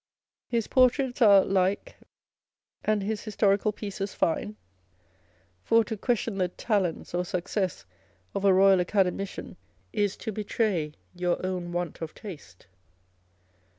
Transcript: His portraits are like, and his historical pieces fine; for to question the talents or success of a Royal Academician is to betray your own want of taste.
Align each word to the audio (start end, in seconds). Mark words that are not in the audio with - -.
His 0.47 0.65
portraits 0.65 1.21
are 1.21 1.45
like, 1.45 1.97
and 2.83 3.03
his 3.03 3.23
historical 3.23 3.71
pieces 3.71 4.15
fine; 4.15 4.55
for 5.63 5.83
to 5.83 5.95
question 5.95 6.39
the 6.39 6.47
talents 6.47 7.13
or 7.13 7.23
success 7.23 7.85
of 8.33 8.43
a 8.43 8.51
Royal 8.51 8.81
Academician 8.81 9.57
is 9.93 10.17
to 10.17 10.31
betray 10.31 10.93
your 11.13 11.37
own 11.45 11.71
want 11.71 12.01
of 12.01 12.15
taste. 12.15 12.65